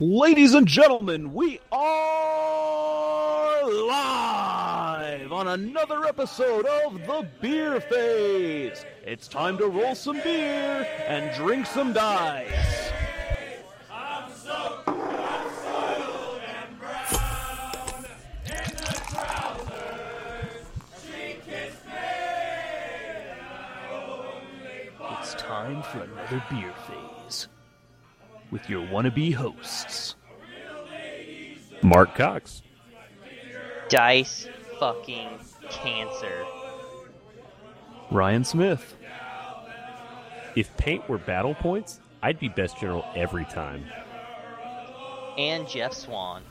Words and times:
Ladies 0.00 0.54
and 0.54 0.68
gentlemen, 0.68 1.34
we 1.34 1.58
are 1.72 3.64
live 3.68 5.32
on 5.32 5.48
another 5.48 6.04
episode 6.04 6.66
of 6.66 7.04
The 7.04 7.28
Beer 7.40 7.80
Phase. 7.80 8.84
It's 9.04 9.26
time 9.26 9.58
to 9.58 9.66
roll 9.66 9.96
some 9.96 10.20
beer 10.20 10.86
and 11.08 11.34
drink 11.34 11.66
some 11.66 11.92
dice. 11.92 12.92
It's 25.10 25.34
time 25.34 25.82
for 25.82 26.02
another 26.02 26.44
beer 26.48 26.72
phase 26.86 27.48
with 28.50 28.68
your 28.68 28.86
wannabe 28.86 29.34
hosts. 29.34 30.16
Mark 31.82 32.14
Cox. 32.14 32.62
Dice 33.88 34.48
fucking 34.78 35.28
cancer. 35.70 36.44
Ryan 38.10 38.44
Smith. 38.44 38.94
If 40.56 40.76
paint 40.76 41.08
were 41.08 41.18
battle 41.18 41.54
points, 41.54 42.00
I'd 42.22 42.40
be 42.40 42.48
best 42.48 42.80
general 42.80 43.04
every 43.14 43.44
time. 43.44 43.84
And 45.36 45.68
Jeff 45.68 45.92
Swan. 45.92 46.42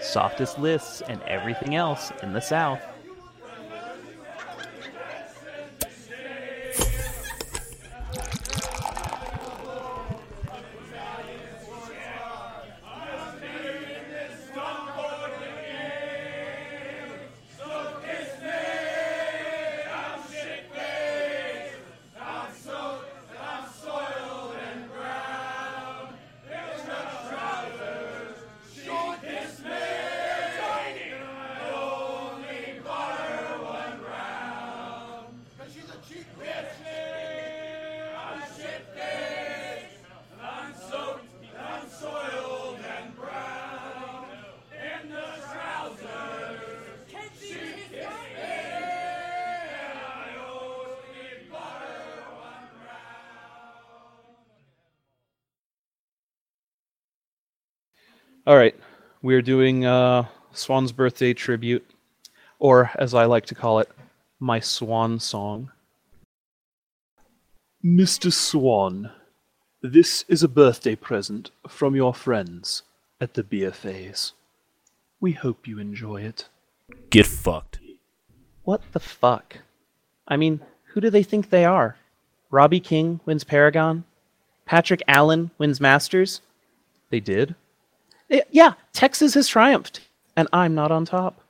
Softest 0.00 0.58
lists 0.58 1.02
and 1.06 1.20
everything 1.22 1.74
else 1.74 2.12
in 2.22 2.32
the 2.32 2.40
South. 2.40 2.80
All 58.46 58.58
right, 58.58 58.74
we're 59.22 59.40
doing 59.40 59.86
uh, 59.86 60.26
Swan's 60.52 60.92
birthday 60.92 61.32
tribute, 61.32 61.82
or 62.58 62.90
as 62.96 63.14
I 63.14 63.24
like 63.24 63.46
to 63.46 63.54
call 63.54 63.78
it, 63.78 63.90
my 64.38 64.60
swan 64.60 65.18
song. 65.18 65.70
Mr. 67.82 68.30
Swan, 68.30 69.10
this 69.80 70.26
is 70.28 70.42
a 70.42 70.48
birthday 70.48 70.94
present 70.94 71.52
from 71.66 71.96
your 71.96 72.12
friends 72.12 72.82
at 73.18 73.32
the 73.32 73.42
Beer 73.42 73.72
Phase. 73.72 74.34
We 75.22 75.32
hope 75.32 75.66
you 75.66 75.78
enjoy 75.78 76.20
it. 76.20 76.48
Get 77.08 77.24
fucked. 77.24 77.78
What 78.64 78.82
the 78.92 79.00
fuck? 79.00 79.60
I 80.28 80.36
mean, 80.36 80.60
who 80.88 81.00
do 81.00 81.08
they 81.08 81.22
think 81.22 81.48
they 81.48 81.64
are? 81.64 81.96
Robbie 82.50 82.80
King 82.80 83.20
wins 83.24 83.44
Paragon? 83.44 84.04
Patrick 84.66 85.00
Allen 85.08 85.50
wins 85.56 85.80
Masters? 85.80 86.42
They 87.08 87.20
did? 87.20 87.54
Yeah, 88.50 88.74
Texas 88.92 89.34
has 89.34 89.48
triumphed, 89.48 90.00
and 90.36 90.48
I'm 90.52 90.74
not 90.74 90.90
on 90.90 91.04
top. 91.04 91.40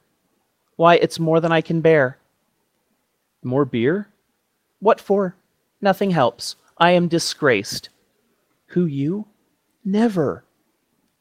Why, 0.77 0.97
it's 0.97 1.19
more 1.19 1.41
than 1.41 1.53
I 1.53 1.61
can 1.61 1.81
bear. 1.81 2.19
More 3.43 3.65
beer? 3.65 4.09
What 4.81 5.01
for? 5.01 5.37
Nothing 5.81 6.11
helps. 6.11 6.57
I 6.79 6.91
am 6.93 7.09
disgraced. 7.09 7.91
Who, 8.69 8.87
you? 8.87 9.27
Never. 9.85 10.45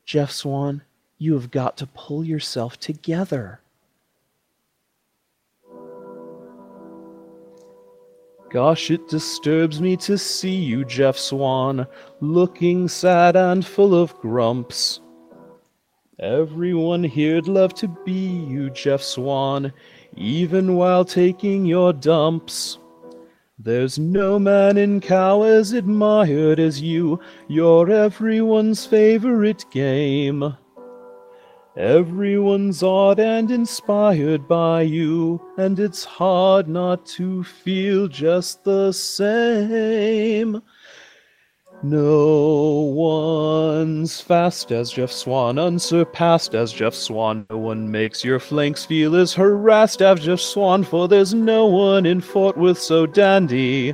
Jeff 0.06 0.32
Swan, 0.32 0.82
you 1.18 1.34
have 1.34 1.52
got 1.52 1.78
to 1.78 1.88
pull 1.88 2.24
yourself 2.24 2.80
together. 2.80 3.60
Gosh, 8.50 8.92
it 8.92 9.08
disturbs 9.08 9.82
me 9.82 9.98
to 9.98 10.18
see 10.18 10.56
you, 10.56 10.86
Jeff 10.86 11.18
Swan, 11.18 11.88
looking 12.20 12.88
sad 12.88 13.36
and 13.36 13.66
full 13.66 13.96
of 13.96 14.16
grumps. 14.20 15.02
Everyone 16.20 17.04
here'd 17.04 17.48
love 17.48 17.74
to 17.76 17.88
be 17.88 18.12
you, 18.12 18.70
Jeff 18.70 19.02
Swan, 19.02 19.74
even 20.16 20.76
while 20.76 21.04
taking 21.04 21.66
your 21.66 21.92
dumps. 21.92 22.78
There's 23.58 23.98
no 23.98 24.38
man 24.38 24.78
in 24.78 25.02
Cow 25.02 25.42
as 25.42 25.72
admired 25.72 26.60
as 26.60 26.80
you, 26.80 27.20
you're 27.48 27.90
everyone's 27.90 28.86
favorite 28.86 29.66
game. 29.72 30.56
Everyone's 31.76 32.84
awed 32.84 33.20
and 33.20 33.50
inspired 33.50 34.48
by 34.48 34.84
you, 34.84 35.42
and 35.58 35.80
it's 35.80 36.04
hard 36.04 36.68
not 36.68 37.08
to 37.08 37.44
feel 37.44 38.08
just 38.08 38.64
the 38.64 38.92
same. 38.92 40.62
No 41.86 42.94
one's 42.96 44.22
fast 44.22 44.72
as 44.72 44.90
Jeff 44.90 45.12
Swan, 45.12 45.60
unsurpassed 45.60 46.56
as 46.56 46.72
Jeff 46.72 46.94
Swan. 46.94 47.46
No 47.50 47.58
one 47.58 47.92
makes 47.92 48.24
your 48.24 48.40
flanks 48.40 48.86
feel 48.86 49.18
as 49.18 49.34
harassed 49.34 50.02
as 50.02 50.22
Jeff 50.22 50.40
Swan, 50.40 50.86
for 50.86 51.10
there's 51.10 51.34
no 51.34 51.66
one 51.66 52.06
in 52.06 52.22
Fort 52.22 52.58
Worth 52.58 52.80
so 52.80 53.06
dandy. 53.06 53.94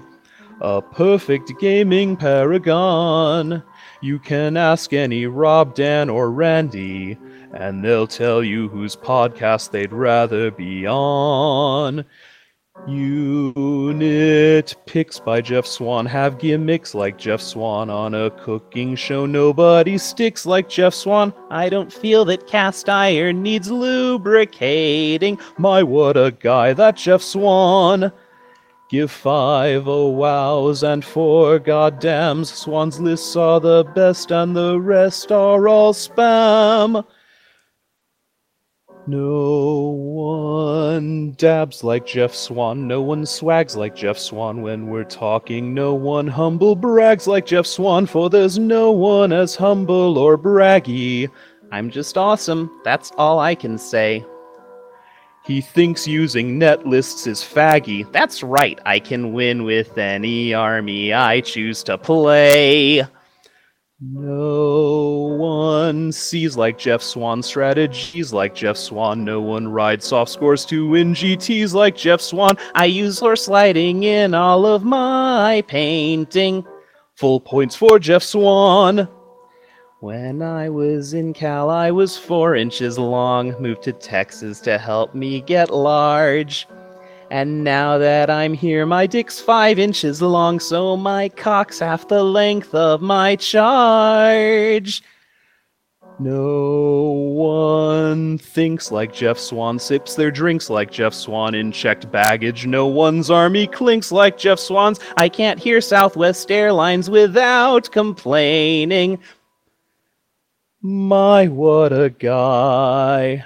A 0.61 0.83
perfect 0.83 1.51
gaming 1.59 2.15
paragon. 2.15 3.63
You 4.01 4.19
can 4.19 4.55
ask 4.55 4.93
any 4.93 5.25
Rob, 5.25 5.73
Dan, 5.73 6.11
or 6.11 6.29
Randy, 6.29 7.17
and 7.53 7.83
they'll 7.83 8.05
tell 8.05 8.43
you 8.43 8.69
whose 8.69 8.95
podcast 8.95 9.71
they'd 9.71 9.91
rather 9.91 10.51
be 10.51 10.85
on. 10.85 12.05
Unit 12.87 14.75
picks 14.85 15.19
by 15.19 15.41
Jeff 15.41 15.65
Swan 15.65 16.05
have 16.05 16.39
gimmicks 16.39 16.95
like 16.95 17.17
Jeff 17.17 17.41
Swan 17.41 17.89
on 17.89 18.15
a 18.15 18.29
cooking 18.31 18.95
show. 18.95 19.25
Nobody 19.25 19.97
sticks 19.97 20.45
like 20.45 20.69
Jeff 20.69 20.93
Swan. 20.93 21.33
I 21.49 21.69
don't 21.69 21.91
feel 21.91 22.25
that 22.25 22.47
cast 22.47 22.89
iron 22.89 23.43
needs 23.43 23.69
lubricating. 23.69 25.39
My, 25.57 25.83
what 25.83 26.17
a 26.17 26.31
guy, 26.31 26.73
that 26.73 26.97
Jeff 26.97 27.21
Swan. 27.21 28.11
Give 28.89 29.11
five 29.11 29.87
oh 29.87 30.09
wows 30.09 30.81
and 30.81 31.05
four 31.05 31.59
goddams. 31.59 32.47
Swan's 32.47 32.99
lists 32.99 33.35
are 33.35 33.59
the 33.59 33.83
best, 33.93 34.31
and 34.31 34.55
the 34.55 34.79
rest 34.79 35.31
are 35.31 35.67
all 35.67 35.93
spam. 35.93 37.05
No 39.07 39.89
one 39.89 41.31
dabs 41.31 41.83
like 41.83 42.05
Jeff 42.05 42.33
Swan. 42.35 42.87
No 42.87 43.01
one 43.01 43.25
swags 43.25 43.75
like 43.75 43.95
Jeff 43.95 44.19
Swan 44.19 44.61
when 44.61 44.87
we're 44.87 45.03
talking. 45.03 45.73
No 45.73 45.93
one 45.93 46.27
humble 46.27 46.75
brags 46.75 47.25
like 47.25 47.45
Jeff 47.45 47.65
Swan, 47.65 48.05
for 48.05 48.29
there's 48.29 48.59
no 48.59 48.91
one 48.91 49.33
as 49.33 49.55
humble 49.55 50.17
or 50.17 50.37
braggy. 50.37 51.29
I'm 51.71 51.89
just 51.89 52.17
awesome. 52.17 52.69
That's 52.83 53.11
all 53.17 53.39
I 53.39 53.55
can 53.55 53.77
say. 53.77 54.25
He 55.45 55.61
thinks 55.61 56.07
using 56.07 56.59
net 56.59 56.85
lists 56.85 57.25
is 57.25 57.41
faggy. 57.41 58.11
That's 58.11 58.43
right. 58.43 58.79
I 58.85 58.99
can 58.99 59.33
win 59.33 59.63
with 59.63 59.97
any 59.97 60.53
army 60.53 61.13
I 61.13 61.41
choose 61.41 61.81
to 61.83 61.97
play. 61.97 63.07
No 64.01 65.35
one 65.37 66.13
sees 66.13 66.55
like 66.55 66.77
Jeff 66.77 67.01
Swan 67.01 67.43
strategies 67.43 68.31
like 68.31 68.55
Jeff 68.55 68.77
Swan. 68.77 69.25
No 69.25 69.41
one 69.41 69.67
rides 69.67 70.07
soft 70.07 70.31
scores 70.31 70.63
to 70.67 70.87
win 70.87 71.13
GTs 71.13 71.73
like 71.73 71.97
Jeff 71.97 72.21
Swan. 72.21 72.57
I 72.75 72.85
use 72.85 73.19
horse 73.19 73.43
sliding 73.43 74.03
in 74.03 74.33
all 74.33 74.65
of 74.65 74.85
my 74.85 75.65
painting. 75.67 76.65
Full 77.15 77.41
points 77.41 77.75
for 77.75 77.99
Jeff 77.99 78.23
Swan. 78.23 79.09
When 79.99 80.41
I 80.41 80.69
was 80.69 81.13
in 81.13 81.33
Cal, 81.33 81.69
I 81.69 81.91
was 81.91 82.17
four 82.17 82.55
inches 82.55 82.97
long. 82.97 83.61
Moved 83.61 83.83
to 83.83 83.91
Texas 83.91 84.61
to 84.61 84.77
help 84.77 85.13
me 85.13 85.41
get 85.41 85.71
large. 85.71 86.69
And 87.31 87.63
now 87.63 87.99
that 87.99 88.29
I'm 88.29 88.53
here, 88.53 88.85
my 88.85 89.05
dick's 89.05 89.39
five 89.39 89.77
inches 89.77 90.21
long, 90.21 90.59
so 90.59 90.97
my 90.97 91.29
cock's 91.29 91.79
half 91.79 92.07
the 92.07 92.23
length 92.23 92.73
of 92.73 93.01
my 93.01 93.35
charge. 93.35 95.03
No 96.21 97.11
one 97.11 98.39
thinks 98.39 98.91
like 98.91 99.13
Jeff 99.13 99.37
Swan, 99.37 99.79
sips 99.79 100.15
their 100.15 100.31
drinks 100.31 100.69
like 100.69 100.91
Jeff 100.91 101.13
Swan 101.13 101.55
in 101.55 101.71
checked 101.71 102.11
baggage. 102.11 102.65
No 102.65 102.87
one's 102.87 103.29
army 103.31 103.67
clinks 103.67 104.11
like 104.11 104.37
Jeff 104.37 104.59
Swan's. 104.59 104.99
I 105.15 105.29
can't 105.29 105.59
hear 105.59 105.79
Southwest 105.79 106.51
Airlines 106.51 107.09
without 107.09 107.89
complaining. 107.91 109.19
My, 110.81 111.47
what 111.47 111.93
a 111.93 112.09
guy. 112.09 113.45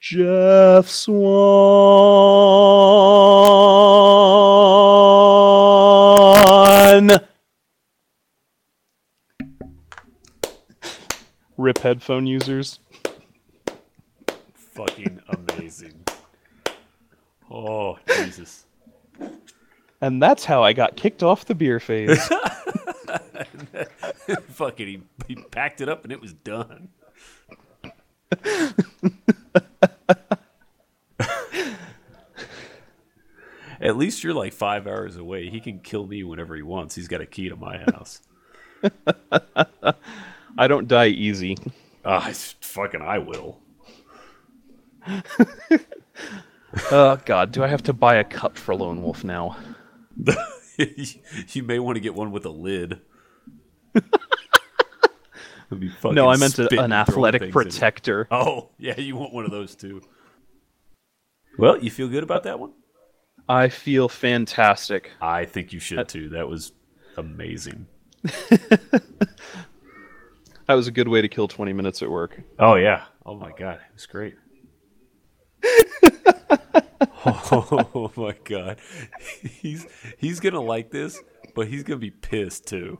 Jeff 0.00 0.88
Swan. 0.88 1.18
Rip 11.56 11.78
headphone 11.78 12.28
users. 12.28 12.78
Fucking 14.54 15.20
amazing. 15.28 16.04
Oh, 17.50 17.98
Jesus. 18.06 18.66
And 20.00 20.22
that's 20.22 20.44
how 20.44 20.62
I 20.62 20.72
got 20.72 20.94
kicked 20.94 21.24
off 21.24 21.44
the 21.46 21.56
beer 21.56 21.80
phase. 21.80 22.16
Fucking, 24.50 24.86
he, 24.86 25.02
he 25.26 25.34
packed 25.34 25.80
it 25.80 25.88
up 25.88 26.04
and 26.04 26.12
it 26.12 26.20
was 26.20 26.34
done. 26.34 26.90
At 33.80 33.96
least 33.96 34.24
you're 34.24 34.34
like 34.34 34.52
five 34.52 34.86
hours 34.86 35.16
away. 35.16 35.48
He 35.50 35.60
can 35.60 35.78
kill 35.80 36.06
me 36.06 36.22
whenever 36.24 36.56
he 36.56 36.62
wants. 36.62 36.94
He's 36.94 37.08
got 37.08 37.20
a 37.20 37.26
key 37.26 37.48
to 37.48 37.56
my 37.56 37.78
house. 37.78 38.20
I 40.58 40.66
don't 40.66 40.88
die 40.88 41.08
easy. 41.08 41.56
Ah, 42.04 42.30
fucking 42.60 43.02
I 43.02 43.18
will. 43.18 43.60
Oh 46.90 47.18
god, 47.24 47.52
do 47.52 47.64
I 47.64 47.66
have 47.68 47.82
to 47.84 47.92
buy 47.94 48.16
a 48.16 48.24
cup 48.24 48.58
for 48.58 48.74
Lone 48.74 49.02
Wolf 49.02 49.24
now? 49.24 49.56
you 51.48 51.62
may 51.62 51.78
want 51.78 51.96
to 51.96 52.00
get 52.00 52.14
one 52.14 52.30
with 52.30 52.44
a 52.44 52.50
lid. 52.50 53.00
Be 55.70 55.90
No, 56.04 56.28
I 56.28 56.36
meant 56.36 56.58
a, 56.58 56.80
an 56.80 56.92
athletic 56.92 57.40
things 57.42 57.54
in 57.54 57.60
it. 57.60 57.64
protector. 57.64 58.28
Oh, 58.30 58.68
yeah, 58.78 58.98
you 58.98 59.16
want 59.16 59.32
one 59.34 59.44
of 59.44 59.50
those 59.50 59.74
too. 59.74 60.02
Well, 61.58 61.82
you 61.82 61.90
feel 61.90 62.08
good 62.08 62.22
about 62.22 62.44
that 62.44 62.58
one? 62.58 62.72
I 63.48 63.68
feel 63.68 64.08
fantastic. 64.08 65.10
I 65.22 65.44
think 65.46 65.72
you 65.72 65.80
should 65.80 66.08
too. 66.08 66.28
That 66.30 66.48
was 66.48 66.72
amazing. 67.16 67.86
That 70.66 70.74
was 70.74 70.86
a 70.86 70.90
good 70.90 71.08
way 71.08 71.22
to 71.22 71.28
kill 71.28 71.48
20 71.48 71.72
minutes 71.72 72.02
at 72.02 72.10
work. 72.10 72.42
Oh 72.58 72.74
yeah. 72.74 73.04
Oh 73.24 73.34
my 73.34 73.52
god, 73.52 73.76
it 73.76 73.94
was 73.94 74.04
great. 74.04 74.34
oh 77.24 78.12
my 78.16 78.34
god. 78.44 78.78
He's 79.42 79.86
he's 80.18 80.40
gonna 80.40 80.60
like 80.60 80.90
this, 80.90 81.18
but 81.54 81.68
he's 81.68 81.82
gonna 81.84 81.98
be 81.98 82.10
pissed 82.10 82.66
too. 82.66 82.98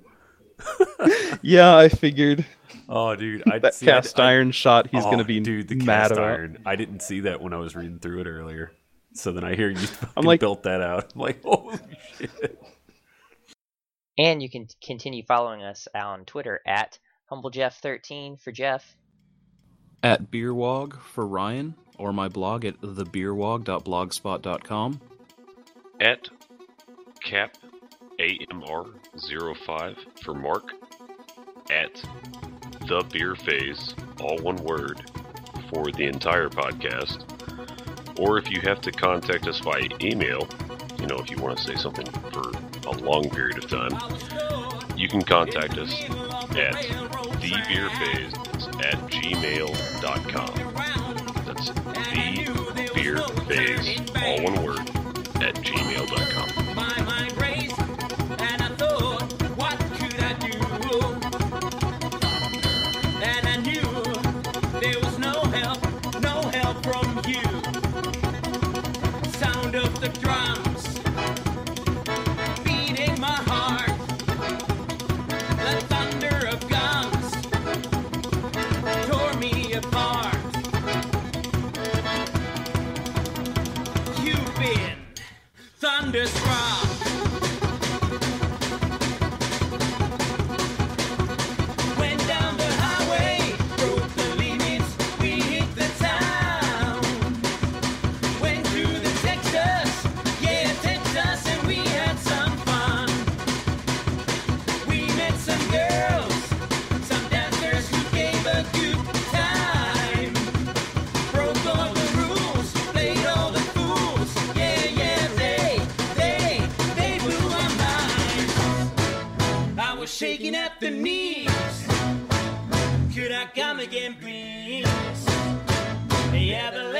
Yeah, 1.42 1.76
I 1.76 1.88
figured 1.90 2.46
Oh 2.88 3.14
dude, 3.14 3.42
I 3.50 3.58
that 3.58 3.74
see, 3.74 3.86
I- 3.86 3.92
cast 3.92 4.18
I- 4.18 4.30
iron 4.30 4.50
shot 4.50 4.88
he's 4.90 5.02
oh, 5.04 5.06
going 5.06 5.18
to 5.18 5.24
be 5.24 5.38
dude 5.40 5.68
the 5.68 5.74
mad 5.76 5.84
cast 6.08 6.12
about. 6.12 6.24
iron. 6.24 6.58
I 6.66 6.74
didn't 6.74 7.00
see 7.02 7.20
that 7.20 7.40
when 7.42 7.52
I 7.52 7.58
was 7.58 7.76
reading 7.76 7.98
through 7.98 8.20
it 8.22 8.26
earlier. 8.26 8.72
So 9.14 9.32
then 9.32 9.44
I 9.44 9.54
hear 9.54 9.70
you 9.70 9.86
I'm 10.16 10.24
like- 10.24 10.40
built 10.40 10.62
that 10.64 10.80
out. 10.82 11.10
I'm 11.14 11.20
like, 11.20 11.42
holy 11.42 11.78
shit. 12.18 12.60
And 14.16 14.42
you 14.42 14.48
can 14.50 14.66
continue 14.82 15.22
following 15.26 15.62
us 15.62 15.86
on 15.94 16.24
Twitter 16.24 16.60
at 16.66 16.98
HumbleJeff13 17.30 18.40
for 18.40 18.50
Jeff. 18.52 18.96
At 20.02 20.30
Beerwog 20.30 20.98
for 21.00 21.26
Ryan, 21.26 21.74
or 21.98 22.12
my 22.12 22.28
blog 22.28 22.64
at 22.64 22.80
thebeerwog.blogspot.com. 22.80 25.00
at 26.00 26.28
cap 27.22 27.56
AMR05 28.20 29.96
for 30.24 30.34
Mark 30.34 30.72
at 31.70 31.94
the 32.88 33.04
beer 33.12 33.34
phase, 33.36 33.94
all 34.20 34.38
one 34.38 34.56
word, 34.64 35.00
for 35.70 35.84
the 35.92 36.04
entire 36.06 36.48
podcast. 36.48 37.24
Or 38.18 38.38
if 38.38 38.50
you 38.50 38.60
have 38.62 38.80
to 38.82 38.90
contact 38.92 39.46
us 39.46 39.60
via 39.60 39.88
email, 40.00 40.48
you 41.00 41.06
know, 41.06 41.16
if 41.18 41.30
you 41.30 41.38
want 41.38 41.56
to 41.58 41.64
say 41.64 41.76
something 41.76 42.06
for 42.32 42.50
a 42.86 42.92
long 43.00 43.30
period 43.30 43.58
of 43.58 43.68
time, 43.70 43.92
you 44.96 45.08
can 45.08 45.22
contact 45.22 45.78
us 45.78 46.02
at 46.02 46.74
thebeerphase 47.40 48.34
at 48.84 48.96
gmail.com. 49.10 50.54
That's 51.46 51.70
thebeerphase, 52.90 53.98
all 54.22 54.42
one 54.44 54.64
word, 54.64 54.67
You've 84.60 84.96
thunderstruck. 85.78 87.47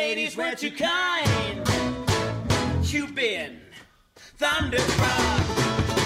Ladies 0.08 0.38
were 0.38 0.54
too 0.54 0.70
kind. 0.70 1.68
You've 2.82 3.14
been 3.14 3.60
thunderstruck. 4.38 5.97